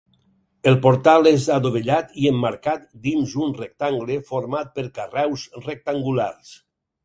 [0.69, 6.61] El portal és adovellat i emmarcat dins un rectangle format per carreus rectangulars.